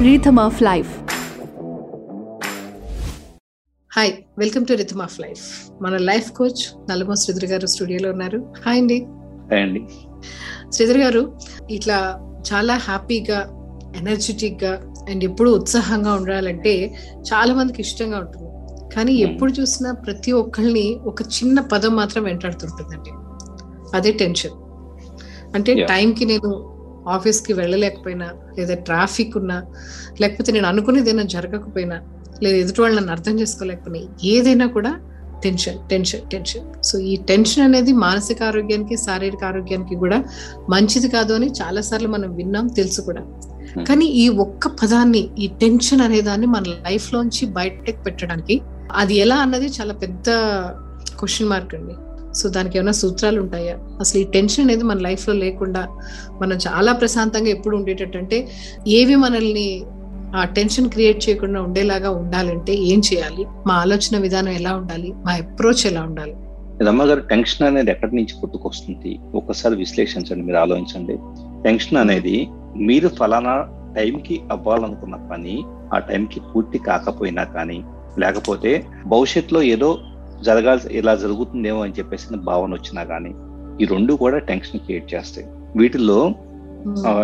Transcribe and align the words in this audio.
Rhythm 0.00 0.34
of 0.34 0.50
Life. 0.50 0.88
Hi 3.96 4.12
welcome 4.38 4.66
to 4.66 4.72
rhythm 4.72 5.00
of 5.00 5.20
life 5.20 5.70
మన 5.82 5.96
life 5.96 6.32
coach 6.32 6.90
Nallamo 6.90 7.14
Sridhar 7.14 7.44
గారు 7.44 7.66
స్టూడియోలో 7.66 8.10
ఉన్నారు. 8.10 8.52
హాయ్ 8.66 8.78
అండి. 8.78 9.06
అండి. 9.56 9.88
శ్రీధర్ 10.72 10.98
గారు 10.98 11.38
ఇట్లా 11.70 12.18
చాలా 12.54 12.76
హ్యాపీగా 12.76 13.40
ఎనర్జెటిక్గా 13.96 14.94
అండ్ 15.10 15.24
ఎప్పుడు 15.24 15.50
ఉత్సాహంగా 15.50 16.14
ఉండాలంటే 16.14 16.94
చాలా 17.18 17.54
మందికి 17.54 17.82
ఇష్టంగా 17.82 18.18
ఉంటుంది. 18.18 18.46
కానీ 18.94 19.22
Hmm. 19.22 19.32
ఎప్పుడు 19.32 19.52
చూసినా 19.52 19.92
ప్రతి 19.92 20.32
ఒక్కళ్ళని 20.32 21.00
ఒక 21.04 21.22
చిన్న 21.22 21.60
పదం 21.60 21.96
మాత్రం 21.96 22.22
వెంటాడుతుంటుందండి. 22.22 23.10
అదే 23.96 24.12
టెన్షన్ 24.12 24.52
అంటే. 25.54 25.74
టైంకి 25.74 26.24
నేను 26.24 26.75
ఆఫీస్కి 27.08 27.52
వెళ్ళలేకపోయినా 27.52 28.32
లేదా 28.58 28.74
ట్రాఫిక్ 28.74 29.36
ఉన్నా 29.36 29.66
లేకపోతే 30.20 30.52
నేను 30.52 30.66
అనుకునేది 30.66 31.10
ఏదైనా 31.10 31.22
జరగకపోయినా 31.22 32.00
లేదా 32.42 32.56
ఎదుటి 32.56 32.80
వాళ్ళు 32.80 32.96
నన్ను 32.96 33.12
అర్థం 33.12 33.40
చేసుకోలేకపోయినా 33.40 34.08
ఏదైనా 34.22 34.66
కూడా 34.66 35.00
టెన్షన్ 35.42 35.78
టెన్షన్ 35.90 36.20
టెన్షన్. 36.30 36.84
సో 36.84 36.98
ఈ 36.98 37.16
టెన్షన్ 37.16 37.64
అనేది 37.64 37.92
మానసిక 37.92 38.42
ఆరోగ్యానికి 38.42 38.96
శారీరక 38.96 39.44
ఆరోగ్యానికి 39.44 39.96
కూడా 39.96 40.24
మంచిది 40.68 41.08
కాదు 41.08 41.32
అని 41.34 41.46
చాలా 41.46 41.80
సార్లు 41.80 42.08
మనం 42.08 42.34
విన్నాం 42.34 42.66
తెలుసు 42.68 43.00
కూడా. 43.00 43.22
కానీ 43.88 44.06
ఈ 44.06 44.28
ఒక్క 44.28 44.68
పదాన్ని 44.68 45.30
ఈ 45.38 45.46
టెన్షన్ 45.62 46.00
అనే 46.00 46.20
దాన్ని 46.20 46.46
మన 46.46 46.62
లైఫ్ 46.86 47.14
లోంచి 47.14 47.46
బయటకు 47.46 48.02
పెట్టడానికి 48.02 48.62
అది 48.92 49.14
ఎలా 49.14 49.36
అన్నది 49.36 49.66
చాలా 49.66 49.94
పెద్ద 49.94 50.30
క్వశ్చన్ 51.18 51.48
మార్క్ 51.48 51.74
అండి. 51.74 51.94
సో 52.36 52.48
దానికి 52.48 52.78
ఏమైనా 52.78 52.92
సూత్రాలు 52.92 53.40
ఉంటాయా? 53.40 53.74
అసలు 54.00 54.18
ఈ 54.20 54.24
టెన్షన్ 54.24 54.64
అనేది 54.64 54.84
మన 54.84 54.98
లైఫ్లో 54.98 55.34
లేకుండా 55.34 55.82
మనం 56.40 56.56
చాలా 56.66 56.92
ప్రశాంతంగా 56.92 57.48
ఎప్పుడు 57.48 57.76
ఉండేటట్టు 57.76 58.18
అంటే 58.18 58.38
ఏవి 58.88 59.14
మనల్ని 59.14 59.68
ఆ 60.36 60.44
టెన్షన్ 60.44 60.90
క్రియేట్ 60.90 61.28
చేయకుండా 61.28 61.62
ఉండేలాగా 61.62 62.10
ఉండాలంటే 62.10 62.72
ఏం 62.92 63.02
చేయాలి? 63.12 63.46
మా 63.66 63.74
ఆలోచన 63.74 64.18
విధానం 64.18 64.52
ఎలా 64.52 64.72
ఉండాలి? 64.76 65.12
మా 65.26 65.32
అప్రోచ్ 65.32 65.86
ఎలా 65.86 66.02
ఉండాలి? 66.02 66.34
రమ్మగారు 66.84 67.20
టెన్షన్ 67.20 67.66
అనేది 67.66 67.90
ఎక్కడి 67.90 68.16
నుంచి 68.16 68.34
పుట్టుకొస్తుంది? 68.42 69.18
ఒకసారి 69.34 69.76
విశ్లేషించండి 69.76 70.42
మీరు 70.42 70.56
ఆలోచించండి. 70.56 71.14
టెన్షన్ 71.64 71.98
అనేది 71.98 72.36
మీరు 72.76 73.08
ఫలానా 73.08 73.54
టైంకి 73.96 74.40
అవ్వాలనుకున్న 74.52 75.16
పని 75.30 75.54
ఆ 75.94 75.98
టైంకి 75.98 76.40
పూర్తి 76.40 76.78
కాకపోయినా 76.78 77.44
కానీ 77.44 77.78
లేకపోతే 78.18 78.70
భవిష్యత్తులో 79.06 79.62
ఏదో 79.62 79.88
జరగాల్సి 80.42 80.88
ఇలా 80.88 81.14
జరుగుతుందేమో 81.14 81.80
అని 81.82 81.92
చెప్పేసి 81.92 82.36
భావన 82.36 82.72
వచ్చినా 82.74 83.04
కానీ 83.04 83.34
ఈ 83.82 83.84
రెండు 83.84 84.12
కూడా 84.14 84.38
టెన్షన్ 84.38 84.80
క్రియేట్ 84.80 85.14
చేస్తాయి. 85.14 85.46
వీటిల్లో 85.76 86.34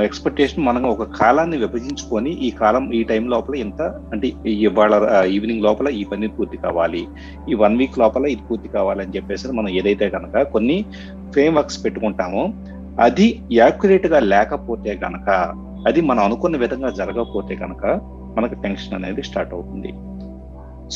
ఎక్స్పెక్టేషన్ 0.02 0.64
మనం 0.64 0.86
ఒక 0.86 1.02
కాలాన్ని 1.02 1.56
విభజించుకొని 1.56 2.30
ఈ 2.30 2.50
కాలం 2.50 2.92
ఈ 2.92 3.04
టైం 3.04 3.28
లోపల 3.28 3.54
ఇంత 3.54 3.82
అంటే 3.82 4.34
ఇవాళ 4.50 5.24
ఈవినింగ్ 5.26 5.62
లోపల 5.62 5.88
ఈ 5.88 6.04
పని 6.04 6.28
పూర్తి 6.28 6.56
కావాలి 6.56 7.08
ఈ 7.48 7.54
వన్ 7.54 7.78
వీక్ 7.78 7.98
లోపల 7.98 8.26
ఇది 8.26 8.42
పూర్తి 8.48 8.68
కావాలి 8.68 9.00
అని 9.00 9.12
చెప్పేసి 9.16 9.48
మనం 9.48 9.68
ఏదైతే 9.68 10.10
కనుక 10.10 10.42
కొన్ని 10.42 10.84
ఫ్రేమ్ 11.32 11.56
వర్క్స్ 11.56 11.84
పెట్టుకుంటామో 11.84 12.52
అది 13.00 13.44
యాక్యురేట్గా 13.52 14.18
లేకపోతే 14.18 14.98
గనక 15.04 15.54
అది 15.88 16.00
మనం 16.00 16.24
అనుకున్న 16.24 16.56
విధంగా 16.56 16.90
జరగకపోతే 16.90 17.54
గనక 17.54 18.00
మనకు 18.38 18.54
టెన్షన్ 18.54 18.94
అనేది 18.94 19.22
స్టార్ట్ 19.22 19.54
అవుతుంది. 19.54 19.92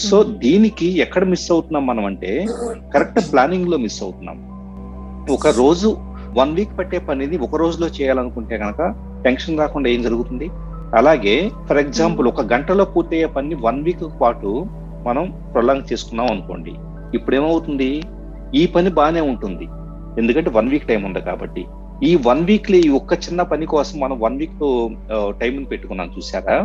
సో 0.04 0.16
దీనికి 0.44 0.86
ఎక్కడ 1.04 1.24
మిస్ 1.32 1.46
అవుతున్నాం 1.54 1.84
మనం 1.90 2.04
అంటే 2.10 2.30
కరెక్ట్ 2.94 3.20
ప్లానింగ్లో 3.32 3.76
మిస్ 3.84 3.98
అవుతున్నాం. 4.04 4.38
ఒక 5.36 5.46
రోజు 5.60 5.88
వన్ 6.38 6.52
వీక్ 6.56 6.74
పట్టే 6.78 6.98
పనిని 7.08 7.36
ఒక 7.46 7.56
రోజులో 7.62 7.88
చేయాలనుకుంటే 7.98 8.56
కనుక 8.62 8.82
టెన్షన్ 9.24 9.60
రాకుండా 9.62 9.88
ఏం 9.94 10.00
జరుగుతుంది? 10.06 10.46
అలాగే 10.98 11.36
ఫర్ 11.68 11.80
ఎగ్జాంపుల్ 11.84 12.26
ఒక 12.32 12.42
గంటలో 12.52 12.84
పూర్తయ్యే 12.92 13.28
పని 13.36 13.56
వన్ 13.66 13.80
వీక్ 13.86 14.04
పాటు 14.22 14.50
మనం 15.06 15.24
ప్రొలాంగ్ 15.54 15.88
చేసుకున్నాం 15.92 16.28
అనుకోండి. 16.34 16.74
ఇప్పుడు 17.16 17.36
ఏమవుతుంది 17.40 17.90
ఈ 18.60 18.62
పని 18.74 18.90
బాగానే 18.98 19.22
ఉంటుంది. 19.32 19.66
ఎందుకంటే 20.20 20.50
వన్ 20.58 20.70
వీక్ 20.72 20.88
టైం 20.90 21.02
ఉంది 21.08 21.22
కాబట్టి. 21.30 21.64
ఈ 22.04 22.10
వన్ 22.24 22.42
వీక్లో 22.48 22.78
ఈ 22.86 22.88
ఒక్క 22.96 23.14
చిన్న 23.24 23.42
పని 23.50 23.66
కోసం 23.66 24.00
మనం 24.00 24.16
వన్ 24.24 24.34
వీక్ 24.40 24.58
టైం 25.40 25.54
పెట్టుకున్నాం 25.70 26.08
చూసారా 26.16 26.56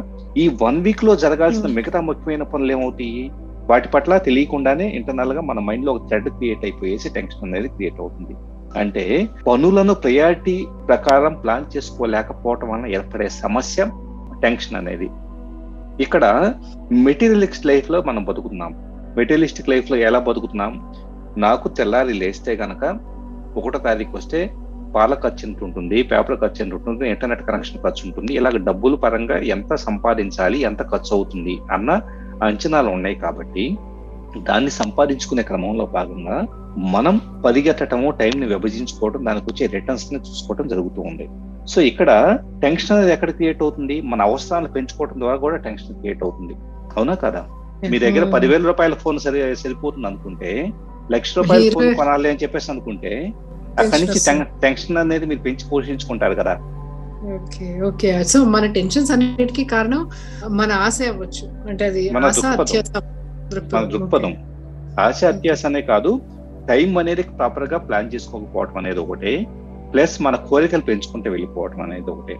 ఈ 0.42 0.46
వన్ 0.64 0.80
వీక్లో 0.86 1.14
జరగాల్సిన 1.24 1.66
Hmm. 1.68 1.75
మిగతా 1.78 2.00
ముఖ్యమైన 2.08 2.44
పనులు 2.53 2.72
ఏమవుతాయి? 2.75 3.22
వాటి 3.70 3.88
పట్ల 3.94 4.18
తెలియకుండానే 4.25 4.86
ఇంటర్నల్గా 4.97 5.41
మన 5.50 5.59
మైండ్లో 5.68 5.91
ఒక 5.94 6.03
థ్రెడ్ 6.09 6.30
క్రియేట్ 6.38 6.64
అయిపోయేసి 6.68 7.09
టెన్షన్ 7.18 7.46
అనేది 7.50 7.70
క్రియేట్ 7.75 8.00
అవుతుంది. 8.03 8.34
అంటే 8.81 9.03
పనులను 9.47 9.94
ప్రయారిటీ 10.06 10.58
ప్రకారం 10.90 11.34
ప్లాన్ 11.44 11.72
చేసుకోలేకపోవటం 11.75 12.70
వలన 12.72 12.88
ఏర్పడే 12.97 13.28
సమస్య 13.44 13.86
టెన్షన్ 14.44 14.80
అనేది. 14.81 15.09
ఇక్కడ 16.06 16.25
మెటీరియలిస్ట్ 17.08 17.70
లైఫ్లో 17.72 18.00
మనం 18.09 18.24
బతుకుతున్నాం. 18.30 18.74
మెటీరియలిస్టిక్ 19.20 19.72
లైఫ్లో 19.74 19.97
ఎలా 20.09 20.20
బతుకుతున్నాం? 20.28 20.74
నాకు 21.46 21.68
తెల్లారి 21.80 22.14
లేస్తే 22.24 22.53
గనక 22.64 22.84
ఒకటో 23.59 23.80
తారీఖు 23.88 24.16
వస్తే 24.18 24.41
పాల 24.96 25.13
ఖర్చు 25.13 25.47
ఎంత 25.47 25.63
ఉంటుంది 25.63 26.03
పేపర్ 26.03 26.40
ఖర్చు 26.40 26.63
ఎంత 26.63 26.74
ఉంటుంది 26.74 27.09
ఇంటర్నెట్ 27.09 27.44
కనెక్షన్ 27.44 27.84
ఖర్చు 27.84 28.03
ఉంటుంది 28.07 28.34
ఇలాగ 28.34 28.57
డబ్బుల 28.57 28.96
పరంగా 28.96 29.38
ఎంత 29.38 29.75
సంపాదించాలి 29.75 30.59
ఎంత 30.59 30.81
ఖర్చు 30.91 31.12
అవుతుంది 31.16 31.56
అన్న 31.72 31.91
అంచనాలు 32.44 32.90
ఉన్నాయి 32.90 33.16
కాబట్టి 33.16 33.78
దాన్ని 34.38 34.72
సంపాదించుకునే 34.72 35.44
క్రమంలో 35.44 35.85
భాగంగా 35.85 36.38
మనం 36.78 37.16
పరిగెత్తటము 37.46 38.09
టైం 38.12 38.35
ని 38.40 38.46
విభజించుకోవడం 38.46 39.25
దానికి 39.25 39.46
వచ్చే 39.50 39.66
రిటర్న్స్ని 39.66 40.19
చూసుకోవడం 40.19 40.68
జరుగుతూ 40.68 41.02
ఉంది. 41.02 41.25
సో 41.68 41.81
ఇక్కడ 41.81 42.40
టెన్షన్ 42.62 42.97
అనేది 42.97 43.12
ఎక్కడ 43.12 43.29
క్రియేట్ 43.29 43.63
అవుతుంది? 43.63 44.02
మన 44.02 44.22
అవసరాలను 44.22 44.69
పెంచుకోవడం 44.69 45.19
ద్వారా 45.19 45.38
కూడా 45.38 45.58
టెన్షన్ 45.58 45.96
క్రియేట్ 45.96 46.23
అవుతుంది. 46.23 46.53
అవునా 46.97 47.16
కదా? 47.16 47.41
మీ 47.90 48.00
దగ్గర 48.00 48.23
పదివేల 48.34 48.62
రూపాయల 48.62 48.94
ఫోన్ 48.94 49.19
సరి 49.19 49.56
సరిపోతుంది 49.56 50.08
అనుకుంటే 50.08 50.72
లక్ష 51.12 51.38
రూపాయల 51.38 51.69
ఫోన్ 51.73 51.96
కొనాలి 51.96 52.29
అని 52.29 52.40
చెప్పేసి 52.44 52.72
అనుకుంటే 52.72 53.34
అక్కడి 53.80 54.02
నుంచి 54.04 54.20
టెన్షన్ 54.64 54.98
అనేది 54.98 55.26
మీరు 55.32 55.42
పెంచి 55.46 55.66
పోషించుకుంటారు 55.72 56.36
కదా. 56.42 56.54
Okay 57.36 57.68
okay. 57.88 58.12
సో 58.32 58.38
మన 58.54 58.66
టెన్షన్స్ 58.78 59.12
అన్నిటికీ 59.16 59.64
కారణం 59.74 60.02
మన 60.59 60.72
ఆశ 60.86 60.98
అవ్వచ్చు. 61.12 61.46
అంటే 61.70 61.84
అది 61.92 62.04
మన 62.16 62.26
ఆశ 62.26 62.42
దృక్పథం. 63.94 64.34
అత్యాస 64.34 64.34
ఆశ 65.06 65.20
అత్యాసనే 65.26 65.82
కాదు 65.92 66.12
టైం 66.70 66.98
అనేది 67.02 67.24
ప్రాపర్గా 67.38 67.78
ప్లాన్ 67.88 68.09
చేసుకోకపోవడం 68.14 68.78
అనేది 68.82 69.00
ఒకటే 69.06 69.34
ప్లస్ 69.94 70.16
మన 70.26 70.36
కోరికలు 70.50 70.84
పెంచుకుంటూ 70.90 71.28
వెళ్ళిపోవడం 71.32 71.82
అనేది 71.86 72.09
ఒకటే. 72.16 72.36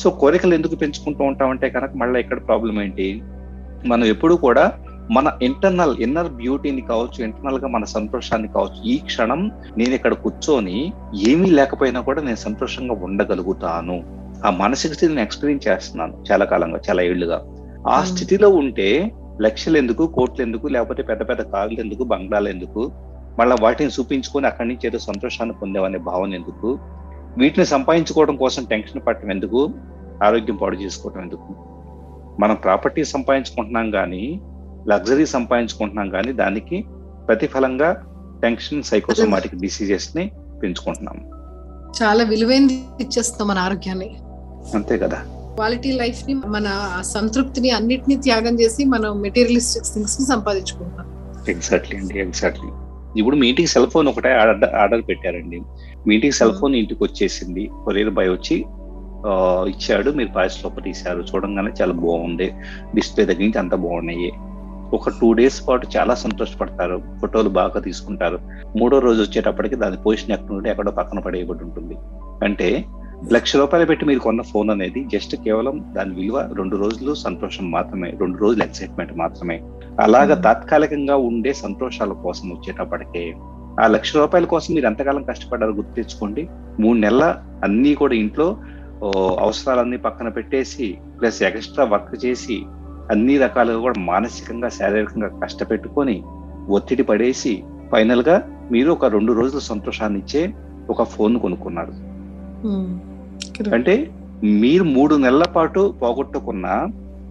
సో 0.00 0.10
కోరికలు 0.22 0.54
ఎందుకు 0.54 0.76
పెంచుకుంటూ 0.82 1.22
ఉంటామంటే 1.30 1.66
కనుక 1.74 1.92
మళ్ళీ 2.02 2.18
ఇక్కడ 2.24 2.38
ప్రాబ్లం 2.48 2.76
ఏంటి? 2.82 3.08
మనం 3.90 4.04
ఎప్పుడు 4.14 4.34
కూడా 4.44 4.64
మన 5.10 5.28
ఇంటర్నల్ 5.40 5.94
ఇన్నర్ 6.00 6.28
బ్యూటీని 6.32 6.82
కావచ్చు 6.82 7.24
ఇంటర్నల్గా 7.24 7.66
మన 7.66 7.84
సంతోషాన్ని 7.84 8.48
కావచ్చు 8.48 8.80
ఈ 8.84 8.98
క్షణం 9.06 9.40
నేను 9.76 9.94
ఇక్కడ 9.94 10.14
కూర్చొని 10.14 10.78
ఏమీ 11.30 11.50
లేకపోయినా 11.50 12.00
కూడా 12.00 12.20
నేను 12.22 12.36
సంతోషంగా 12.36 12.94
ఉండగలుగుతాను. 13.02 13.96
ఆ 14.44 14.50
మానసిక 14.50 14.92
స్థితిని 14.92 15.22
ఎక్స్పీరియన్స్ 15.22 15.66
చేస్తున్నాను 15.66 16.14
చాలా 16.30 16.44
కాలంగా 16.44 16.78
చాలా 16.88 17.02
ఏళ్ళుగా 17.02 17.38
ఆ. 17.88 18.04
స్థితిలో 18.04 18.48
ఉంటే 18.52 18.88
లక్షలు 19.40 19.76
ఎందుకు 19.78 20.06
కోట్లు 20.06 20.42
ఎందుకు 20.42 20.66
లేకపోతే 20.68 21.02
పెద్ద 21.02 21.22
పెద్ద 21.28 21.42
కార్లు 21.50 21.80
ఎందుకు 21.80 22.04
బంగ్లాలు 22.04 22.48
ఎందుకు 22.48 22.82
మళ్ళీ 23.38 23.56
వాటిని 23.62 23.90
చూపించుకొని 23.90 24.46
అక్కడి 24.46 24.68
నుంచి 24.68 24.86
ఏదో 24.86 24.98
సంతోషాన్ని 25.06 25.54
పొందామనే 25.54 25.98
భావన 26.02 26.34
ఎందుకు 26.34 26.68
వీటిని 27.36 27.64
సంపాదించుకోవడం 27.66 28.36
కోసం 28.36 28.64
టెన్షన్ 28.64 29.02
పడటం 29.06 29.30
ఎందుకు 29.30 29.60
ఆరోగ్యం 30.22 30.56
పాడు 30.56 30.76
చేసుకోవడం 30.76 31.22
ఎందుకు. 31.22 31.50
మనం 32.40 32.54
ప్రాపర్టీ 32.56 33.04
సంపాదించుకుంటున్నాం 33.06 33.90
కానీ 33.90 34.22
లగ్జరీ 34.88 35.26
సంపాదించుకుంటున్నాం 35.26 36.08
కానీ 36.08 36.32
దానికి 36.32 36.84
ప్రతిఫలంగా 37.26 38.02
టెన్షన్ 38.42 38.82
సైకోసోమాటిక్ 38.82 39.54
డిసీజెస్ని 39.54 40.30
పెంచుకుంటున్నాం. 40.62 41.16
చాలా 42.02 42.24
విలువైనది 42.24 42.84
ఇచ్చేస్తాం 43.00 43.48
మన 43.48 43.58
ఆరోగ్యాన్ని. 43.58 44.16
అంతే 44.74 44.98
కదా. 44.98 45.22
క్వాలిటీ 45.54 45.92
లైఫ్ని 45.92 46.34
మన 46.34 46.98
సంతృప్తిని 47.00 47.70
అన్నిటిని 47.70 48.16
త్యాగం 48.16 48.60
చేసి 48.60 48.84
మనం 48.84 49.20
మెటీరియలిస్టిక్ 49.20 49.84
థింగ్స్ని 49.84 50.26
సంపాదించుకుంటాం 50.26 51.06
ఎగ్జాక్ట్లీ 51.48 51.96
అండి 51.98 52.18
ఎగ్జాక్ట్లీ. 52.18 52.70
ఇప్పుడు 53.20 53.36
మీ 53.36 53.48
ఇంటికి 53.48 53.68
సెల్ 53.68 53.86
ఫోన్ 53.86 54.08
ఒకటే 54.08 54.32
ఆర్డర్ 54.32 54.74
ఆర్డర్ 54.74 55.02
పెట్టారండి. 55.08 55.60
మీ 56.06 56.14
ఇంటికి 56.14 56.32
సెల్ 56.32 56.54
ఫోన్ 56.54 56.74
ఇంటికి 56.74 57.04
వచ్చేసింది. 57.04 57.70
కొరియర్ 57.84 58.10
బాయ్ 58.10 58.30
వచ్చి 58.30 58.64
ఇచ్చాడు 59.70 60.10
మీరు 60.10 60.28
పాయస్ 60.28 60.64
లోపల 60.64 60.82
తీశారు. 60.82 61.24
చూడంగానే 61.34 61.70
చాలా 61.82 61.92
బాగుంది. 61.92 62.52
డిస్ప్లే 62.94 63.24
దగ్గర 63.24 63.40
నుంచి 63.40 63.58
అంత 63.58 63.74
బాగున్నాయి. 63.74 64.32
ఒక 64.92 65.08
టూ 65.08 65.32
డేస్ 65.32 65.68
పాటు 65.68 65.88
చాలా 65.96 66.14
సంతోషపడతారు. 66.14 67.02
ఫోటోలు 67.20 67.48
బాగా 67.48 67.80
తీసుకుంటారు. 67.80 68.38
మూడో 68.76 68.98
రోజు 68.98 69.22
వచ్చేటప్పటికి 69.22 69.74
దాని 69.74 69.96
పొజిషన్ 69.96 70.32
ఎక్కడ 70.32 70.52
నుండి 70.52 70.70
ఎక్కడో 70.70 70.90
పక్కన 70.90 71.18
పడేయబడి 71.18 71.64
ఉంటుంది. 71.64 71.96
అంటే 72.44 72.84
లక్ష 73.32 73.56
రూపాయలు 73.56 73.86
పెట్టి 73.86 74.06
మీరు 74.06 74.18
కొన్న 74.18 74.42
ఫోన్ 74.42 74.70
అనేది 74.70 75.04
జస్ట్ 75.12 75.36
కేవలం 75.36 75.92
దాని 75.96 76.14
విలువ 76.14 76.52
రెండు 76.56 76.76
రోజులు 76.76 77.14
సంతోషం 77.14 77.70
మాత్రమే 77.70 78.10
రెండు 78.20 78.38
రోజులు 78.38 78.62
ఎక్సైట్మెంట్ 78.62 79.12
మాత్రమే. 79.16 79.62
అలాగా. 80.00 80.34
తాత్కాలికంగా 80.34 81.16
ఉండే 81.16 81.52
సంతోషాల 81.52 82.12
కోసం 82.12 82.50
వచ్చేటప్పటికే 82.50 83.34
ఆ 83.80 83.86
లక్ష 83.86 84.16
రూపాయల 84.16 84.44
కోసం 84.44 84.74
మీరు 84.74 84.86
ఎంతకాలం 84.86 85.22
కష్టపడ్డారో 85.22 85.72
గుర్తు 85.72 85.94
తెచ్చుకోండి. 85.94 86.48
మూడు 86.80 86.98
నెలల 86.98 87.36
అన్ని 87.64 87.94
కూడా 87.94 88.14
ఇంట్లో 88.14 88.56
అవసరాలన్నీ 89.40 89.96
పక్కన 89.96 90.28
పెట్టేసి 90.28 90.98
ప్లస్ 91.20 91.42
ఎక్స్ట్రా 91.42 91.84
వర్క్ 91.84 92.24
చేసి 92.24 92.64
అన్ని 93.10 93.38
రకాలుగా 93.38 93.78
కూడా 93.78 94.00
మానసికంగా 94.00 94.68
శారీరకంగా 94.68 95.28
కష్టపెట్టుకొని 95.44 96.22
ఒత్తిడి 96.68 97.02
పడేసి 97.02 97.64
ఫైనల్గా 97.92 98.36
మీరు 98.72 98.92
ఒక 98.92 99.04
రెండు 99.04 99.32
రోజుల 99.32 99.58
సంతోషాన్ని 99.58 100.18
ఇచ్చే 100.18 100.54
ఒక 100.90 101.02
ఫోన్ 101.02 101.40
కొనుక్కున్నారు. 101.40 101.92
అంటే 103.74 104.10
మీరు 104.44 104.84
మూడు 104.84 105.14
నెలల 105.14 105.42
పాటు 105.42 105.94
పోగొట్టుకున్న 106.02 106.88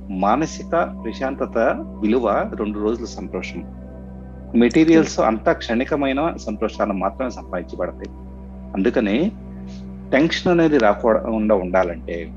మానసిక 0.10 0.72
ప్రశాంతత 1.04 1.58
విలువ 2.02 2.52
రెండు 2.56 2.80
రోజుల 2.80 3.06
సంతోషం. 3.06 3.64
మెటీరియల్స్ 4.56 5.20
అంతా 5.20 5.54
క్షణికమైన 5.54 6.34
సంతోషాన్ని 6.38 6.96
మాత్రమే 6.98 7.30
సంపాదించబడతాయి. 7.30 8.10
అందుకనే 8.74 9.32
టెన్షన్ 10.12 10.52
అనేది 10.52 10.78
రాకుండా 10.78 11.56
ఉండాలంటే 11.56 12.32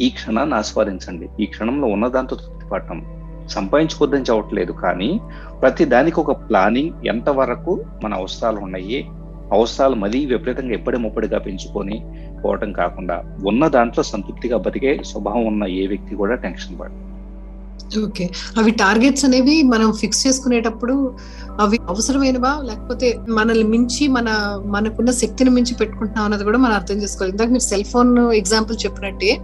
ఈ 0.00 0.10
క్షణాన్ని 0.10 0.54
ఆస్వాదించండి. 0.54 1.28
ఈ 1.40 1.46
క్షణంలో 1.46 1.86
ఉన్నదాంతో 1.86 2.36
తృప్తి 2.36 2.66
పడటం. 2.68 3.02
సంపాదించుకోద్దని 3.48 4.22
చెప్పట్లేదు 4.22 4.72
కానీ 4.72 5.20
ప్రతి 5.62 5.84
దానికి 5.84 6.20
ఒక 6.20 6.48
ప్లానింగ్ 6.48 7.06
ఎంత 7.06 7.28
వరకు 7.28 7.84
మన 8.04 8.14
అవసరాలు 8.14 8.58
ఉన్నాయి 8.58 9.06
అవసరాలు 9.52 9.94
మరీ 9.94 10.26
విపరీతంగా 10.26 10.72
ఎప్పటి 10.72 10.96
ముప్పటిగా 10.96 11.38
పెంచుకొని 11.38 12.00
పోవటం 12.44 12.72
కాకుండా 12.72 13.38
ఉన్న 13.46 13.68
దాంట్లో 13.68 14.02
సంతృప్తిగా 14.02 14.56
బతికే 14.56 15.02
స్వభావం 15.04 15.46
ఉన్న 15.46 15.64
ఏ 15.64 15.86
వ్యక్తి 15.86 16.14
కూడా 16.14 16.34
టెన్షన్ 16.34 16.78
పడదు 16.78 17.09
ఓకే. 17.98 18.30
అవి 18.58 18.70
టార్గెట్స్ 18.70 19.24
అనేవి 19.24 19.62
మనం 19.62 19.92
ఫిక్స్ 19.92 20.26
చేసుకునేటప్పుడు 20.26 21.14
అవి 21.60 21.78
అవసరమైనవా? 21.88 22.62
లేకపోతే 22.62 23.18
మనల్ని 23.28 23.64
మించి 23.64 24.08
మన 24.08 24.58
మనకున్న 24.66 25.10
శక్తిని 25.10 25.50
మించి 25.50 25.74
పెట్టుకుంటున్నాం 25.74 26.24
అన్నది 26.24 26.44
కూడా 26.44 26.58
మనం 26.58 26.72
అర్థం 26.72 26.94
చేసుకోవాలి. 26.94 27.30
ఇందాక 27.30 27.48
మీరు 27.48 27.62
సెల్ 27.62 27.84
ఫోన్ 27.84 28.18
ఎగ్జాంపుల్ 28.18 28.76
చెప్పినట్టే 28.86 29.38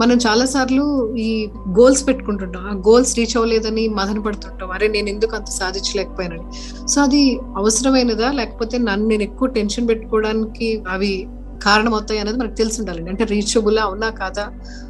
మనం 0.00 0.16
చాలా 0.16 0.44
సార్లు 0.44 1.14
ఈ 1.14 1.50
గోల్స్ 1.68 2.06
పెట్టుకుంటుంటాం. 2.06 2.62
ఆ 2.62 2.74
గోల్స్ 2.74 3.18
రీచ్ 3.18 3.36
అవ్వలేదని 3.36 3.88
మదన 3.88 4.18
పడుతుంటాం. 4.18 4.70
అరే 4.70 4.88
నేను 4.88 5.08
ఎందుకు 5.08 5.36
అంత 5.36 5.46
సాధించలేకపోయానని. 5.46 6.42
సో 6.88 7.02
అది 7.02 7.38
అవసరమైనదా? 7.56 8.32
లేకపోతే 8.32 8.78
నన్ను 8.78 9.08
నేను 9.08 9.22
ఎక్కువ 9.22 9.48
టెన్షన్ 9.48 9.88
పెట్టుకోవడానికి 9.88 10.82
అవి 10.88 11.26
కారణం 11.64 11.94
అవుతాయి 11.94 12.20
అనేది 12.20 12.38
మనకు 12.38 12.54
తెలిసి 12.54 12.80
ఉండాలండి 12.80 13.10
అంటే 13.10 13.24
రీచబుల్ 13.24 13.78
అవునా 13.78 14.10
కాదా 14.10 14.44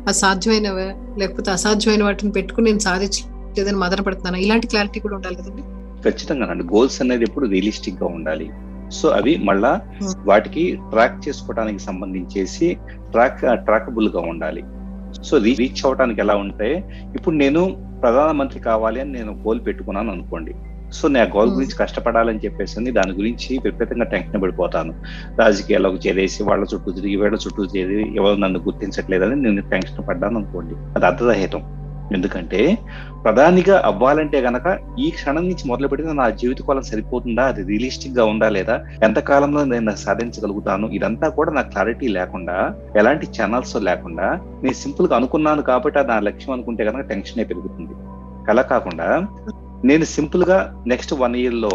అసాధ్యమైనవే 0.09 0.95
లేకపోతే 1.19 1.51
అసాధ్యమైన 1.51 2.03
వాటిని 2.05 2.33
పెట్టుకుని 2.33 2.67
నేను 2.67 2.79
సాధించలేదని 2.79 3.77
మదన 3.77 4.01
పడుతున్నాను? 4.01 4.37
ఇలాంటి 4.37 4.67
క్లారిటీ 4.67 5.01
కూడా 5.01 5.17
ఉండాలి 5.17 5.35
కదండి. 5.35 5.63
ఖచ్చితంగానండి 6.03 6.65
గోల్స్ 6.65 7.03
అనేది 7.03 7.25
ఎప్పుడు 7.25 7.47
రియలిస్టిక్గా 7.47 8.07
ఉండాలి. 8.07 8.51
సో 8.91 9.09
అవి 9.09 9.37
మళ్ళా 9.37 9.81
Hmm. 10.03 10.19
వాటికి 10.25 10.79
ట్రాక్ 10.91 11.29
చేసుకోవడానికి 11.29 11.79
సంబంధించేసి 11.79 12.77
ట్రాక్ 13.11 13.41
ట్రాకబుల్గా 13.41 14.21
ఉండాలి. 14.21 14.63
సో 15.23 15.37
రీచ్ 15.39 15.87
అవడానికి 15.87 16.21
ఎలా 16.21 16.35
ఉంటే 16.35 16.69
ఇప్పుడు 17.15 17.35
నేను 17.35 17.77
ప్రధానమంత్రి 18.03 18.61
కావాలి 18.61 19.01
అని 19.01 19.13
నేను 19.13 19.33
గోల్ 19.33 19.61
పెట్టుకున్నాను 19.67 20.13
అనుకోండి. 20.13 20.55
సో 20.95 21.09
నేను 21.09 21.31
గోల్. 21.37 21.51
గురించి 21.51 21.77
కష్టపడాలని 21.77 22.41
చెప్పేసి 22.45 22.91
దాని 22.91 23.13
గురించి 23.13 23.61
విపరీతంగా 23.65 24.05
టెన్షన్ 24.05 24.43
పడిపోతాను. 24.43 24.93
రాజకీయాల్లోకి 25.39 26.09
చేరేసి 26.09 26.43
వాళ్ళ 26.43 26.65
చుట్టూ 26.75 26.91
తిరిగి 26.93 27.17
వీళ్ళ 27.17 27.37
చుట్టూ 27.47 27.65
చేరి 27.65 28.17
ఎవరు 28.17 28.37
నన్ను 28.37 28.61
గుర్తించట్లేదని 28.61 29.37
నేను 29.37 29.63
టెన్షన్ 29.71 30.09
పడ్డాను 30.09 30.37
అనుకోండి. 30.37 30.77
అది 30.97 31.07
అర్థరహితం 31.07 31.65
ఎందుకంటే 32.15 32.79
ప్రధానిగా 33.25 33.83
అవ్వాలంటే 33.85 34.39
గనక 34.41 34.67
ఈ 34.99 35.07
క్షణం 35.11 35.43
నుంచి 35.43 35.65
మొదలు 35.67 35.89
పెడితే 35.89 36.13
నా 36.13 36.27
జీవితకాలం 36.31 36.83
సరిపోతుందా? 36.83 37.45
అది 37.45 37.63
రియలిస్టిక్గా 37.63 38.25
ఉందా 38.25 38.49
లేదా? 38.49 38.75
ఎంత 39.03 39.19
కాలంలో 39.31 39.65
నేను 39.65 39.95
సాధించగలుగుతాను? 39.97 40.87
ఇదంతా 40.87 41.29
కూడా 41.29 41.53
నాకు 41.53 41.71
క్లారిటీ 41.71 42.09
లేకుండా 42.09 42.57
ఎలాంటి 42.97 43.29
ఛానల్స్ 43.37 43.77
లేకుండా 43.89 44.27
నేను 44.63 44.75
సింపుల్గా 44.75 45.17
అనుకున్నాను 45.17 45.63
కాబట్టి 45.63 46.07
నా 46.13 46.19
లక్ష్యం 46.21 46.53
అనుకుంటే 46.55 46.85
కనుక 46.85 47.01
టెన్షనే 47.01 47.45
పెరుగుతుంది. 47.45 47.95
అలా 48.51 48.63
కాకుండా 48.63 49.09
నేను 49.85 50.05
సింపుల్గా 50.05 50.85
నెక్స్ట్ 50.87 51.13
వన్ 51.13 51.37
ఇయర్లో 51.37 51.71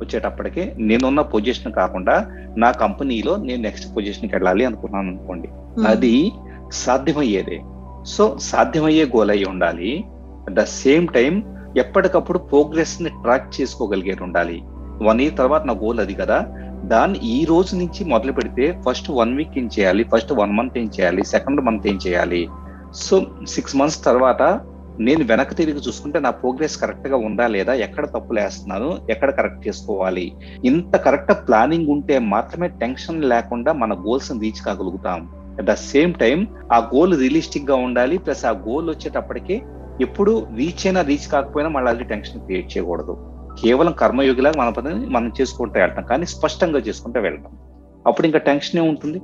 వచ్చేటప్పటికి 0.00 0.72
నేనున్న 0.78 1.20
పొజిషన్ 1.20 1.72
కాకుండా 1.72 2.26
నా 2.56 2.70
కంపెనీలో 2.70 3.36
నేను 3.36 3.62
నెక్స్ట్ 3.62 3.96
పొజిషన్కి 3.96 4.34
వెళ్ళాలి 4.34 4.64
అనుకున్నాను 4.64 5.08
అనుకోండి. 5.08 5.48
అది 5.86 6.32
సాధ్యమయ్యేదే. 6.72 7.60
సో 8.06 8.38
సాధ్యమయ్యే 8.38 9.04
గోల్ 9.04 9.30
అయి 9.30 9.44
ఉండాలి. 9.44 10.04
అట్ 10.46 10.54
ద 10.54 10.64
సేమ్ 10.64 11.08
టైం 11.08 11.42
ఎప్పటికప్పుడు 11.76 12.38
ప్రోగ్రెస్ని 12.38 13.08
ట్రాక్ 13.08 13.60
చేసుకోగలిగేది 13.60 14.22
ఉండాలి. 14.22 14.62
వన్ 15.02 15.20
ఇయర్ 15.20 15.36
తర్వాత 15.36 15.62
నా 15.64 15.72
గోల్ 15.72 16.00
అది 16.00 16.14
కదా. 16.14 16.46
దాన్ని 16.84 17.18
ఈ 17.18 17.44
రోజు 17.44 17.76
నుంచి 17.76 18.04
మొదలు 18.04 18.32
పెడితే 18.32 18.82
ఫస్ట్ 18.88 19.10
వన్ 19.10 19.36
వీక్ 19.36 19.58
ఏం 19.58 19.70
చేయాలి? 19.78 20.04
ఫస్ట్ 20.04 20.32
వన్ 20.32 20.52
మంత్ 20.52 20.78
ఏం 20.78 20.90
చేయాలి? 21.00 21.24
సెకండ్ 21.24 21.60
మంత్ 21.60 21.86
ఏం 21.86 21.98
చేయాలి? 22.06 22.48
సో 22.94 23.26
సిక్స్ 23.48 23.76
మంత్స్ 23.76 24.04
తర్వాత 24.04 24.60
నేను 25.00 25.24
వెనక్కి 25.24 25.54
తిరిగి 25.54 25.78
చూసుకుంటే 25.78 26.18
నా 26.18 26.30
ప్రోగ్రెస్ 26.30 26.76
కరెక్ట్గా 26.76 27.16
ఉందా 27.16 27.46
లేదా 27.46 27.74
ఎక్కడ 27.74 28.06
తప్పులు 28.06 28.40
వేస్తున్నాను 28.40 28.98
ఎక్కడ 29.10 29.30
కరెక్ట్ 29.30 29.68
చేసుకోవాలి. 29.68 30.32
ఇంత 30.64 30.96
కరెక్ట్ 30.96 31.48
ప్లానింగ్ 31.48 31.88
ఉంటే 31.88 32.18
మాత్రమే 32.18 32.68
టెన్షన్ 32.68 33.24
లేకుండా 33.24 33.72
మన 33.72 33.94
గోల్స్ 33.94 34.32
రీచ్ 34.32 34.64
కాగలుగుతాం. 34.66 35.28
అట్ 35.58 35.66
ద 35.66 35.74
సేమ్ 35.74 36.14
టైం 36.14 36.46
ఆ 36.72 36.78
గోల్ 36.78 37.18
రియలిస్టిక్గా 37.18 37.74
ఉండాలి 37.74 38.18
ప్లస్ 38.18 38.44
ఆ 38.44 38.50
గోల్ 38.50 38.90
వచ్చేటప్పటికి 38.90 39.62
ఎప్పుడు 40.00 40.46
రీచ్ 40.56 40.86
అయినా 40.86 41.00
రీచ్ 41.00 41.28
కాకపోయినా 41.32 41.70
మళ్ళీ 41.70 41.90
అది 41.90 42.04
టెన్షన్ 42.04 42.40
క్రియేట్ 42.40 42.76
చేయకూడదు. 42.76 43.16
కేవలం 43.62 43.92
కర్మయోగిలాగా 43.92 44.54
మన 44.58 44.68
పని 44.68 44.94
మనం 44.94 45.32
చేసుకుంటే 45.40 45.80
వెళ్తాం 45.80 46.04
కానీ 46.04 46.26
స్పష్టంగా 46.26 46.78
చేసుకుంటే 46.78 47.20
వెళ్తాం. 47.20 47.58
అప్పుడు 48.06 48.26
ఇంకా 48.26 48.38
టెన్షన్ 48.38 48.80
ఉంటుంది? 48.80 49.20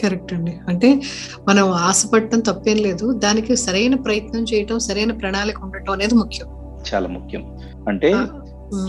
కరెక్ట్ 0.00 0.32
అండి. 0.32 0.52
అంటే 0.68 1.00
మనం 1.48 1.72
ఆశపడటం 1.72 2.40
తప్పేం 2.40 2.76
లేదు. 2.76 3.12
దానికి 3.12 3.56
సరైన 3.56 3.94
ప్రయత్నం 3.94 4.42
చేయటం 4.42 4.78
సరైన 4.78 5.12
ప్రణాళిక 5.12 5.64
ఉండటం 5.64 5.92
అనేది 5.92 6.14
ముఖ్యం. 6.14 6.48
చాలా 6.92 7.08
ముఖ్యం. 7.08 7.44
అంటే 7.88 8.10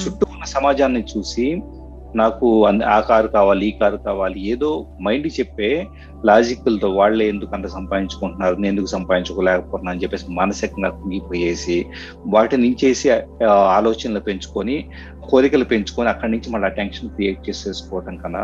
చుట్టూ 0.02 0.26
ఉన్న 0.34 0.44
సమాజాన్ని 0.46 1.04
చూసి 1.04 1.62
నాకు 2.16 2.48
ఆ 2.68 3.00
కారు 3.00 3.28
కావాలి 3.28 3.68
ఈ 3.68 3.72
కారు 3.72 3.98
కావాలి 3.98 4.40
ఏదో 4.50 4.88
మైండ్ 5.02 5.28
చెప్పే 5.40 5.88
లాజికల్తో 6.26 6.90
వాళ్ళే 6.90 7.28
ఎందుకు 7.28 7.56
అంత 7.56 7.68
సంపాదించుకుంటున్నారు 7.68 8.56
నేను 8.56 8.68
ఎందుకు 8.68 8.86
సంపాదించుకోలేకపోతున్నా 8.86 9.92
అని 9.92 10.02
చెప్పేసి 10.02 10.26
మానసికంగా 10.30 10.90
కుంగిపోయేసి 10.90 11.86
వాటి 12.26 12.58
నుంచేసి 12.58 13.10
ఆలోచనలు 13.48 14.20
పెంచుకొని 14.20 14.86
కోరికలు 15.30 15.64
పెంచుకొని 15.64 16.10
అక్కడి 16.10 16.32
నుంచి 16.32 16.50
మళ్ళీ 16.50 16.70
టెన్షన్ 16.70 17.10
క్రియేట్ 17.10 17.50
చేసేసుకోవటం 17.50 18.16
కన్నా 18.16 18.44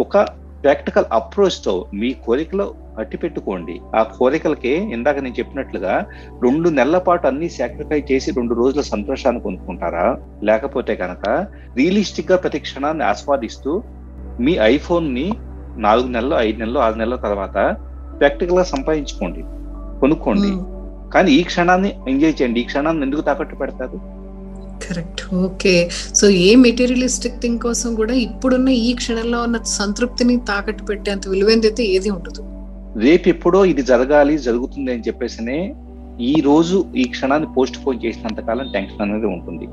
ఒక 0.00 0.26
ప్రాక్టికల్ 0.62 1.04
అప్రోచ్తో 1.12 1.86
మీ 1.94 2.12
కోరికలు 2.12 2.74
అట్టి 2.98 3.16
పెట్టుకోండి 3.16 3.80
ఆ 3.96 4.02
కోరికలకి 4.02 4.68
ఇందాక 4.68 5.18
నేను 5.18 5.34
చెప్పినట్లుగా 5.38 6.06
రెండు 6.42 6.68
నెలల 6.68 6.98
పాటు 6.98 7.26
అన్ని 7.26 7.48
సాక్రిఫైస్ 7.48 8.12
చేసి 8.12 8.30
రెండు 8.30 8.54
రోజుల 8.54 8.80
సంతోషాన్ని 8.80 9.42
కొనుక్కుంటారా 9.42 10.18
లేకపోతే 10.44 10.94
కనుక 10.94 11.46
రియలిస్టిక్గా 11.76 12.38
ప్రతి 12.38 12.58
క్షణాన్ని 12.58 13.04
ఆస్వాదిస్తూ 13.04 13.82
మీ 14.40 14.52
ఐఫోన్ని 14.52 15.32
నాలుగు 15.76 16.08
నెలలు 16.08 16.36
ఐదు 16.36 16.58
నెలలు 16.58 16.78
ఆరు 16.78 16.94
నెలల 16.94 17.16
తర్వాత 17.16 17.76
ప్రాక్టికల్గా 18.18 18.64
సంపాదించుకోండి. 18.64 19.42
కొనుక్కోండి. 20.00 20.50
కానీ 21.10 21.32
ఈ 21.32 21.42
క్షణాన్ని 21.42 22.00
ఎంజాయ్ 22.08 22.34
చేయండి. 22.42 22.60
ఈ 22.60 22.64
క్షణాన్ని 22.64 23.02
ఎందుకు 23.02 23.20
తాకట్టు 23.20 23.56
పెడతారు? 23.56 24.15
కరెక్ట్. 24.84 25.34
ఓకే. 25.34 25.90
సో 26.14 26.26
ఏ 26.28 26.54
మెటీరియలిస్టిక్ 26.54 27.40
థింగ్ 27.42 27.58
కోసం 27.58 27.94
కూడా 27.94 28.14
ఇప్పుడున్న 28.14 28.68
ఈ 28.68 28.94
క్షణంలో 28.94 29.42
ఉన్న 29.42 29.62
సంతృప్తిని 29.62 30.36
తాకట్టు 30.50 30.84
పెట్టేంత 30.84 31.28
విలువైనది 31.28 31.66
అయితే 31.66 31.84
ఏది 31.86 32.10
ఉండదు. 32.10 32.44
రేపు 32.96 33.28
ఎప్పుడో 33.28 33.64
ఇది 33.64 33.82
జరగాలి 33.82 34.38
జరుగుతుంది 34.38 34.92
అని 34.92 35.02
చెప్పేసినే 35.08 35.74
ఈ 36.20 36.40
రోజు 36.40 36.84
ఈ 36.96 37.04
క్షణాన్ని 37.04 37.48
పోస్ట్ 37.56 37.86
పోన్ 37.86 38.04
చేసినంత 38.04 38.40
కాలం 38.40 38.72
టెన్షన్ 38.72 39.02
అనేది 39.02 39.26
ఉంటుంది. 39.26 39.66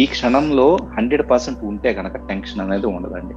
ఈ 0.00 0.06
క్షణంలో 0.06 0.78
హండ్రెడ్ 0.96 1.30
పర్సెంట్ 1.30 1.64
ఉంటే 1.64 1.94
కనుక 1.94 2.16
టెన్షన్ 2.28 2.60
అనేది 2.60 2.86
ఉండదండి. 2.86 3.34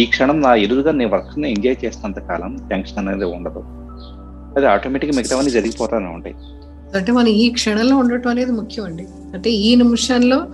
ఈ 0.00 0.06
క్షణం 0.06 0.40
నా 0.40 0.54
ఎదురుగా 0.54 0.92
నేను 0.92 1.10
వర్క్ని 1.10 1.50
ఎంజాయ్ 1.50 1.76
చేసినంత 1.84 2.18
కాలం 2.18 2.52
టెన్షన్ 2.70 2.98
అనేది 2.98 3.24
ఉండదు. 3.24 3.62
అది 4.56 4.66
ఆటోమేటిక్ 4.66 5.16
మిగతావన్నీ 5.16 5.50
జరిగిపోతానే 5.50 6.06
ఉంటాయి. 6.06 6.34
అంటే 6.96 7.12
మనం 7.12 7.26
ఈ 7.26 7.50
క్షణంలో 7.50 7.96
ఉండటం 7.96 8.30
అనేది 8.30 8.52
ముఖ్యం 8.52 8.84
అండి 8.84 9.06
అంటే 9.34 9.50
ఈ 9.50 9.74
నిమిషంలో 9.74 10.46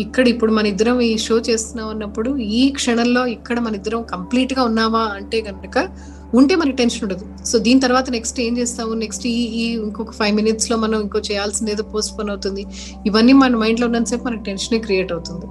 ఇక్కడ 0.00 0.28
ఇప్పుడు 0.28 0.52
మన 0.52 0.66
ఇద్దరం 0.66 1.00
ఈ 1.00 1.18
షో 1.18 1.38
చేస్తున్నాం 1.38 1.88
అన్నప్పుడు 1.88 2.36
ఈ 2.38 2.70
క్షణంలో 2.70 3.26
ఇక్కడ 3.26 3.60
మన 3.60 3.74
ఇద్దరం 3.74 4.02
కంప్లీట్గా 4.02 4.62
ఉన్నామా 4.62 4.98
అంటే 4.98 5.40
కనుక 5.40 5.88
ఉంటే 6.34 6.54
మనకి 6.54 6.76
టెన్షన్ 6.76 7.02
ఉండదు. 7.02 7.24
సో 7.46 7.58
దీని 7.58 7.80
తర్వాత 7.80 8.10
నెక్స్ట్ 8.10 8.40
ఏం 8.40 8.58
చేస్తాము? 8.58 8.94
నెక్స్ట్ 8.94 9.26
ఈ 9.26 9.32
ఈ 9.32 9.72
ఇంకొక 9.72 10.12
ఫైవ్ 10.12 10.36
మినిట్స్లో 10.36 10.76
మనం 10.76 11.00
ఇంకో 11.00 11.18
చేయాల్సింది 11.18 11.72
ఏదో 11.72 11.82
పోస్ట్ 11.82 12.18
పోన్ 12.18 12.30
అవుతుంది. 12.30 12.66
ఇవన్నీ 13.06 13.32
మన 13.32 13.56
మైండ్లో 13.56 13.86
ఉన్నంతసేపు 13.86 14.24
మనకి 14.24 14.42
టెన్షన్ 14.42 14.80
క్రియేట్ 14.80 15.12
అవుతుంది. 15.12 15.46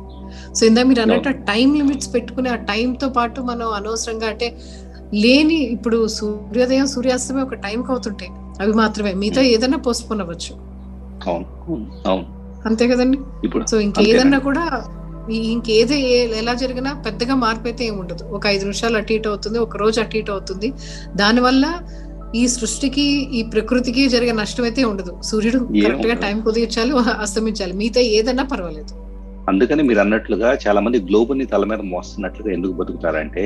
సో 0.58 0.66
ఇందా 0.66 0.84
మీరు 0.84 1.02
అన్నట్టు 1.02 1.30
టైం 1.30 1.74
లిమిట్స్ 1.74 2.14
పెట్టుకుని 2.14 2.50
ఆ 2.50 2.58
time 2.72 2.98
తో 3.02 3.10
పాటు 3.10 3.42
మనం 3.42 3.68
అనవసరంగా 3.74 4.28
అంటే 4.28 4.58
లేని 5.14 5.56
ఇప్పుడు 5.56 6.08
సూర్యోదయం 6.08 6.88
సూర్యాస్తమయం 6.88 7.46
ఒక 7.46 7.54
టైంకి 7.54 7.92
అవుతుంటాయి. 7.92 8.32
అవి 8.62 8.74
మాత్రమే. 8.82 9.12
మిగతా 9.22 9.42
ఏదైనా 9.54 9.78
పోస్ట్ 9.78 10.06
పోన్ 10.10 10.22
అవ్వచ్చు 10.22 10.54
అంతే 12.70 12.86
కదండి? 12.88 13.18
ఇప్పుడు 13.46 13.64
సో 13.72 13.78
ఇంకేదన్నా 13.80 14.38
కూడా 14.48 14.64
ఇంకేది 15.54 15.98
ఎలా 16.42 16.54
జరిగినా 16.62 16.92
పెద్దగా 17.06 17.36
మార్పు 17.44 17.66
అయితే 17.70 17.84
ఏమి 17.90 17.98
ఉండదు. 18.04 18.24
ఒక 18.38 18.44
ఐదు 18.48 18.64
నిమిషాలు 18.64 18.98
అటు 18.98 19.14
ఇటు 19.14 19.30
అవుతుంది 19.30 19.58
ఒక 19.66 19.78
రోజు 19.78 19.98
అటు 20.02 20.18
ఇటు 20.18 20.32
అవుతుంది. 20.32 20.70
దానివల్ల 21.16 21.66
ఈ 22.36 22.44
సృష్టికి 22.48 23.06
ఈ 23.38 23.42
ప్రకృతికి 23.54 24.04
జరిగే 24.10 24.32
నష్టం 24.32 24.64
అయితే 24.64 24.84
ఉండదు. 24.84 25.12
సూర్యుడు 25.30 25.60
కరెక్ట్గా. 25.84 26.16
టైం 26.26 26.38
కుదిర్చాలి 26.42 26.94
అస్తమించాలి. 27.26 27.74
మిగతా 27.82 28.02
ఏదైనా 28.18 28.44
పర్వాలేదు. 28.44 28.94
అందుకని 29.50 29.84
మీరు 29.84 30.00
అన్నట్లుగా 30.00 30.50
చాలా 30.68 30.80
మంది 30.82 31.00
గ్లోబల్ని 31.00 31.46
తల 31.46 31.64
మీద 31.72 31.82
మోస్తున్నట్లుగా 31.94 32.52
ఎందుకు 32.54 32.74
బతుకుతారంటే 32.74 33.44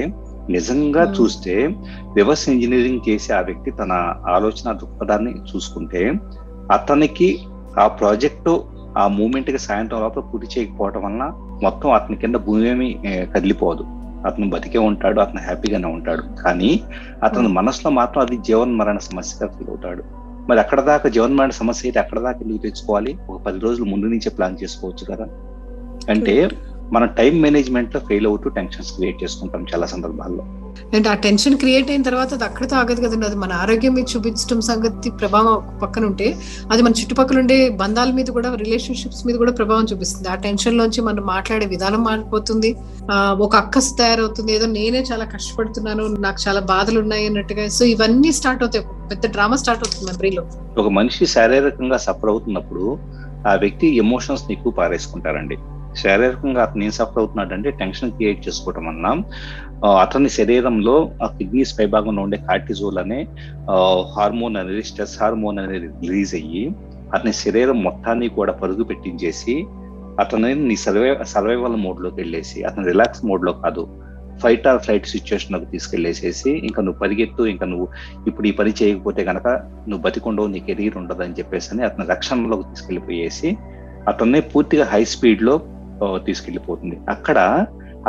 నిజంగా. 0.50 1.04
చూస్తే 1.12 1.54
రివర్స్ 2.16 2.50
ఇంజనీరింగ్ 2.50 3.10
చేసే 3.10 3.34
ఆ 3.34 3.42
వ్యక్తి 3.42 3.72
తన 3.72 3.92
ఆలోచన 4.28 4.72
దృక్పథాన్ని 4.72 5.34
చూసుకుంటే 5.50 6.02
అతనికి 6.72 7.30
ఆ 7.80 7.88
ప్రాజెక్టు 7.88 8.54
ఆ 8.98 9.08
మూమెంట్కి 9.08 9.60
సాయంత్రం 9.60 10.02
లోపల 10.02 10.22
పూర్తి 10.22 10.60
చేయకపోవడం 10.60 11.04
వలన 11.04 11.24
మొత్తం 11.64 11.92
అతని 11.92 12.16
కింద 12.16 12.36
భూమి 12.36 12.70
ఏమి 12.70 13.00
కదిలిపోదు. 13.36 13.84
అతను 14.26 14.50
బతికే 14.50 14.78
ఉంటాడు 14.80 15.20
అతను 15.20 15.42
హ్యాపీగానే 15.42 15.88
ఉంటాడు. 15.88 16.24
కానీ 16.44 16.84
అతని 17.24 17.48
మనసులో 17.48 17.92
మాత్రం 17.92 18.22
అది 18.22 18.38
జీవన్ 18.38 18.76
మరణ 18.76 18.98
సమస్యగా 18.98 19.52
ఫీల్ 19.52 19.70
అవుతాడు. 19.70 20.04
మరి 20.50 20.60
అక్కడ 20.60 20.82
దాకా 20.82 21.10
జీవన్ 21.10 21.38
మరణ 21.38 21.50
సమస్య 21.50 21.88
అయితే 21.88 22.00
అక్కడ 22.00 22.20
దాకా 22.20 22.40
ఎందుకు 22.42 22.58
తెచ్చుకోవాలి? 22.58 23.18
ఒక 23.30 23.42
పది 23.42 23.60
రోజులు 23.60 23.86
ముందు 23.86 24.06
నుంచే 24.06 24.30
ప్లాన్ 24.30 24.58
చేసుకోవచ్చు 24.64 25.16
కదా. 25.16 25.28
అంటే 26.10 26.50
మనం 26.94 27.08
టైం 27.18 27.42
మేనేజ్మెంట్లో 27.42 28.00
ఫెయిల్ 28.08 28.28
అవుతూ 28.28 28.50
టెన్షన్స్ 28.50 28.92
క్రియేట్ 28.94 29.24
చేసుకుంటాం 29.24 29.66
చాలా 29.74 29.86
సందర్భాల్లో. 29.86 30.44
అండ్ 30.96 31.08
ఆ 31.08 31.14
టెన్షన్ 31.14 31.58
క్రియేట్ 31.58 31.90
అయిన 31.92 32.02
తర్వాత 32.02 32.34
అది 32.34 32.44
అక్కడితో 32.44 32.76
ఆగదు 32.76 33.02
కదండి. 33.02 33.26
అది 33.26 33.36
మన 33.36 33.54
ఆరోగ్యం 33.54 33.94
మీద 33.94 34.06
చూపించడం 34.16 34.62
సంగతి 34.62 35.10
ప్రభావం 35.10 35.80
పక్కన 35.80 36.06
ఉంటే 36.06 36.28
అది 36.72 36.82
మన 36.82 36.92
చుట్టుపక్కల 36.92 37.40
ఉండే 37.40 37.70
బంధాల 37.70 38.12
మీద 38.12 38.26
కూడా 38.26 38.56
రిలేషన్షిప్స్ 38.56 39.28
మీద 39.28 39.36
కూడా 39.36 39.52
ప్రభావం 39.52 39.86
చూపిస్తుంది. 39.92 40.30
ఆ 40.30 40.36
టెన్షన్ 40.36 40.78
లోంచి 40.78 41.02
మనం 41.02 41.24
మాట్లాడే 41.26 41.66
విధానం 41.66 42.04
మారిపోతుంది. 42.04 42.76
ఒక 43.46 43.56
అక్కస్ 43.56 43.98
తయారవుతుంది. 43.98 44.54
ఏదో 44.56 44.66
నేనే 44.66 45.02
చాలా 45.12 45.26
కష్టపడుతున్నాను 45.26 46.08
నాకు 46.08 46.38
చాలా 46.48 46.60
బాధలు 46.60 47.00
ఉన్నాయి 47.00 47.26
అన్నట్టుగా. 47.28 47.68
సో 47.68 47.86
ఇవన్నీ 47.86 48.32
స్టార్ట్ 48.32 48.64
అవుతాయి. 48.64 48.86
పెద్ద 49.12 49.32
డ్రామా 49.32 49.56
స్టార్ట్ 49.56 49.84
అవుతుంది 49.84 50.12
మెమరీలో 50.12 50.44
ఒక 50.82 50.88
మనిషి 50.88 51.26
శారీరకంగా 51.26 51.98
సఫర్ 51.98 52.30
అవుతున్నప్పుడు 52.30 52.98
ఆ 53.48 53.56
వ్యక్తి 53.56 53.88
ఎమోషన్స్ 53.98 54.44
ఎక్కువ 54.52 54.72
పారేసుకుంటారండి. 54.72 55.58
శారీరకంగా 55.98 56.62
అతను 56.64 56.84
ఏం 56.84 56.94
సఫర్ 56.98 57.22
అవుతున్నాడంటే 57.22 57.70
టెన్షన్ 57.80 58.12
క్రియేట్ 58.12 58.42
చేసుకోవటం 58.48 58.86
వలన 58.88 59.10
అతని 60.04 60.30
శరీరంలో 60.38 60.96
ఆ 61.24 61.28
కిడ్నీస్ 61.36 61.74
పై 61.78 61.86
భాగంలో 61.88 62.22
ఉండే 62.24 62.38
కార్టిజోల్ 62.46 63.00
అనే 63.04 63.20
హార్మోన్ 64.16 64.58
అనేది 64.58 64.84
స్ట్రెస్ 64.84 65.18
హార్మోన్ 65.22 65.60
అనేది 65.60 65.90
రిలీజ్ 66.04 66.34
అయ్యి 66.36 66.64
అతని 67.14 67.34
శరీరం 67.42 67.78
మొత్తాన్ని 67.84 68.28
కూడా 68.38 68.54
పరుగు 68.62 68.86
పెట్టించేసి 68.86 69.56
అతని 70.20 70.52
నీ 70.64 70.76
సర్వై 70.84 71.10
సర్వైవల్ 71.32 71.78
మోడ్లోకి 71.84 72.18
వెళ్ళేసి 72.22 72.60
అతను 72.64 72.86
రిలాక్స్ 72.86 73.24
మోడ్లో 73.26 73.52
కాదు 73.64 73.84
ఫైట్ 74.42 74.66
ఆర్ 74.68 74.80
ఫ్లైట్ 74.84 75.08
సిచ్యువేషన్లోకి 75.08 75.68
తీసుకెళ్ళేసేసి 75.72 76.52
ఇంకా 76.68 76.80
నువ్వు 76.82 77.00
పరిగెత్తు 77.00 77.44
ఇంకా 77.54 77.66
నువ్వు 77.66 77.88
ఇప్పుడు 78.28 78.46
ఈ 78.48 78.52
పని 78.52 78.72
చేయకపోతే 78.80 79.22
కనుక 79.24 79.48
నువ్వు 79.88 80.02
బతికుండవు 80.04 80.50
నీ 80.54 80.60
కెరీర్ 80.68 80.98
ఉండదు 80.98 81.24
అని 81.24 81.38
చెప్పేసి 81.40 81.70
అని 81.74 81.84
అతని 81.84 82.06
రక్షణలోకి 82.12 82.66
తీసుకెళ్ళిపోయేసి 82.70 83.50
అతన్ని 84.08 84.42
పూర్తిగా 84.52 84.86
హై 84.86 85.02
స్పీడ్లో 85.14 85.56
తీసుకెళ్ళిపోతుంది 86.26 86.98
అక్కడ 87.16 87.40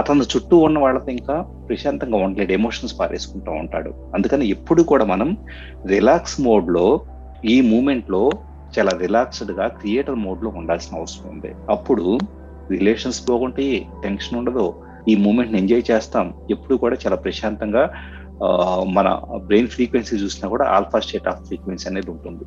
అతను 0.00 0.24
చుట్టూ 0.32 0.56
ఉన్న 0.66 0.78
వాళ్ళతో 0.78 1.10
ఇంకా 1.18 1.36
ప్రశాంతంగా 1.68 2.18
ఉండలేడు 2.24 2.52
ఎమోషన్స్ 2.58 2.94
పారేసుకుంటూ 2.98 3.50
ఉంటాడు. 3.62 3.90
అందుకని 4.14 4.44
ఎప్పుడు 4.54 4.82
కూడా 4.90 5.04
మనం 5.12 5.30
రిలాక్స్ 5.94 6.36
మోడ్లో 6.46 6.86
ఈ 7.54 7.56
మూమెంట్లో 7.70 8.22
చాలా 8.74 8.92
రిలాక్స్డ్గా 9.04 9.66
క్రియేటర్ 9.80 10.18
మోడ్లో 10.26 10.50
ఉండాల్సిన 10.60 10.98
అవసరం 11.00 11.26
ఉంది. 11.34 11.50
అప్పుడు 11.74 12.04
రిలేషన్స్ 12.74 13.20
బాగుంటాయి 13.30 13.74
టెన్షన్ 14.04 14.38
ఉండదు. 14.40 14.66
ఈ 15.10 15.14
మూమెంట్ని 15.24 15.58
ఎంజాయ్ 15.62 15.84
చేస్తాం. 15.90 16.26
ఎప్పుడు 16.54 16.76
కూడా 16.84 16.96
చాలా 17.04 17.18
ప్రశాంతంగా 17.26 17.84
మన 18.96 19.08
బ్రెయిన్ 19.46 19.70
ఫ్రీక్వెన్సీ 19.74 20.16
చూసినా 20.16 20.48
కూడా 20.54 20.64
ఆల్ఫా 20.74 20.98
స్టేట్ 21.06 21.28
ఆఫ్ 21.30 21.40
ఫ్రీక్వెన్సీ 21.46 21.86
అనేది 21.90 22.10
ఉంటుంది. 22.14 22.44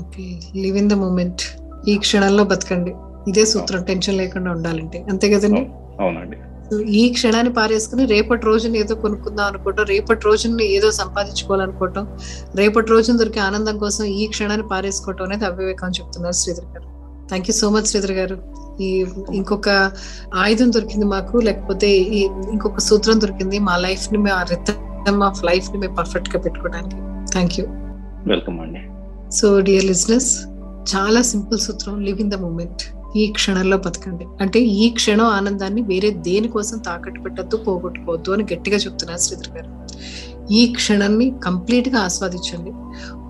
Okay 0.00 0.24
live 0.62 0.78
in 0.82 0.90
the 0.92 0.96
moment 1.04 1.42
ఈ 1.90 1.94
క్షణంలో 2.04 2.44
బతకండి. 2.52 2.92
ఇదే 3.28 3.44
సూత్రం 3.44 3.82
టెన్షన్ 3.82 4.16
లేకుండా 4.16 4.50
ఉండాలంటే. 4.50 5.04
అంతే 5.10 5.34
కదండి? 5.34 5.70
అవునండి. 6.00 6.36
ఈ 6.90 7.08
క్షణాన్ని 7.08 7.52
పారేసుకుని 7.52 8.04
రేపటి 8.04 8.46
రోజుని 8.46 8.78
ఏదో 8.78 8.94
కొనుక్కుందాం 8.94 9.46
అనుకోవటం 9.46 9.82
రేపటి 9.82 10.20
రోజుని 10.20 10.64
ఏదో 10.64 10.90
సంపాదించుకోవాలనుకోవటం 10.90 12.08
రేపటి 12.54 12.90
రోజున 12.90 13.16
దొరికే 13.16 13.40
ఆనందం 13.40 13.78
కోసం 13.78 14.04
ఈ 14.04 14.26
క్షణాన్ని 14.26 14.68
పారేసుకోవటం 14.68 15.24
అనేది 15.24 15.44
అవివేకం 15.44 15.88
చెప్తున్నారు 15.88 16.34
శ్రీధర్ 16.34 16.64
గారు. 16.64 16.88
Thank 17.28 17.50
you 17.50 17.54
so 17.54 17.70
much 17.70 17.84
Sridhar 17.84 18.12
గారు. 18.12 18.38
ఈ 18.80 19.06
ఇంకొక 19.32 19.68
ఆయుధం 20.34 20.72
దొరికింది 20.72 21.04
మాకు 21.04 21.36
లేకపోతే 21.38 21.90
ఈ 21.98 22.20
ఇంకొక 22.52 22.78
సూత్రం 22.78 23.20
దొరికింది 23.20 23.58
మా 23.58 23.76
లైఫ్ని 23.76 24.18
మేము 24.18 24.36
ఆ 24.36 25.24
ఆఫ్ 25.24 25.44
లైఫ్ని 25.44 25.78
మేము 25.78 25.94
పర్ఫెక్ట్గా 25.94 26.42
పెట్టుకోవడానికి. 26.42 26.96
థ్యాంక్ 27.32 27.60
యూ 27.60 27.66
వెల్కమ్ 28.26 28.60
అండి. 28.60 28.80
సో 29.36 29.60
డియర్ 29.60 29.84
లిజినెస్ 29.84 30.46
చాలా 30.96 31.22
సింపుల్ 31.22 31.60
సూత్రం 31.60 32.00
లివ్ 32.00 32.20
ఇన్ 32.20 32.30
ద 32.30 32.34
మూమెంట్. 32.34 32.99
ఈ 33.16 33.32
క్షణంలో 33.32 33.76
బతకండి. 33.76 34.26
అంటే 34.40 34.60
ఈ 34.60 34.90
క్షణం 34.90 35.24
ఆనందాన్ని 35.24 35.82
వేరే 35.82 36.10
దేనికోసం 36.10 36.78
తాకట్టు 36.78 37.20
పెట్టద్దు 37.20 37.56
పోగొట్టుకోవద్దు 37.56 38.30
అని 38.30 38.44
గట్టిగా 38.54 38.76
చెప్తున్నారు 38.76 39.18
శ్రీధర్ 39.18 39.48
గారు. 39.48 39.80
ఈ 40.52 40.72
క్షణాన్ని 40.72 41.34
కంప్లీట్గా 41.44 41.98
ఆస్వాదించండి. 41.98 42.72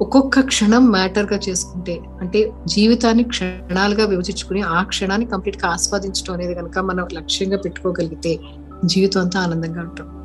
ఒక్కొక్క 0.00 0.40
క్షణం 0.40 0.90
మ్యాటర్గా 0.90 1.40
చేసుకుంటే 1.48 2.00
అంటే 2.20 2.52
జీవితాన్ని 2.66 3.24
క్షణాలుగా 3.24 4.06
విభజించుకుని 4.06 4.62
ఆ 4.62 4.82
క్షణాన్ని 4.82 5.26
కంప్లీట్గా 5.26 5.70
ఆస్వాదించడం 5.70 6.34
అనేది 6.34 6.54
కనుక 6.54 6.78
మనం 6.78 7.06
లక్ష్యంగా 7.12 7.56
పెట్టుకోగలిగితే 7.56 8.38
జీవితం 8.84 9.20
అంతా 9.20 9.40
ఆనందంగా 9.40 9.80
ఉంటాం. 9.80 10.16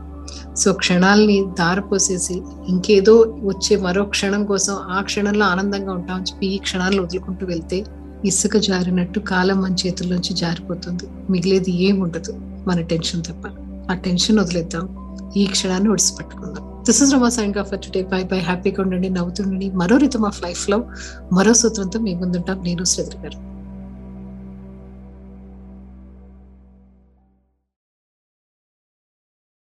సో 0.56 0.74
క్షణాలని 0.74 1.46
దారపోసేసి 1.60 2.42
ఇంకేదో 2.68 3.36
వచ్చే 3.44 3.78
మరో 3.78 4.06
క్షణం 4.06 4.46
కోసం 4.46 4.74
ఆ 4.74 5.02
క్షణంలో 5.02 5.46
ఆనందంగా 5.46 5.94
ఉంటామని 5.94 6.24
చెప్పి 6.24 6.48
ఈ 6.48 6.58
క్షణాలను 6.58 7.04
వదులుకుంటూ 7.04 7.46
వెళ్తే 7.46 7.84
ఇసుక 8.26 8.58
జారినట్టు 8.58 9.20
కాలం 9.20 9.62
మన 9.62 9.76
చేతుల్లోంచి 9.86 10.34
జారిపోతుంది. 10.34 11.04
మిగిలేది 11.30 11.72
ఏముండదు 11.72 12.34
మన 12.68 12.82
టెన్షన్ 12.82 13.24
తప్ప. 13.24 13.48
ఆ 13.92 13.94
టెన్షన్ 13.94 14.40
వదిలేద్దాం. 14.40 15.06
ఈ 15.38 15.46
క్షణాన్ని 15.46 15.90
ఒడిసిపెట్టుకుందాం. 15.90 16.84
This 16.84 17.04
is 17.04 17.14
Rama 17.14 17.30
sign 17.30 17.54
off 17.60 17.72
today 17.72 18.04
bye 18.04 18.24
bye 18.24 18.40
హ్యాపీగా 18.40 18.84
ఉండండి 18.84 19.10
నవ్వుతుండండి 19.10 19.72
మరో 19.72 19.98
రితం 19.98 20.26
ఆఫ్ 20.26 20.44
లైఫ్లో 20.44 20.86
మరో 21.34 21.54
సూత్రంతో 21.54 22.00
మీ 22.00 22.16
ముందుంటాం. 22.16 22.64
నేను 22.64 22.84
శ్రీధర్ 22.84 23.16
గారు. 23.16 23.55